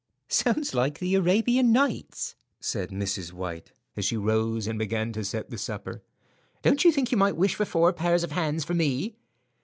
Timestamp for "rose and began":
4.17-5.13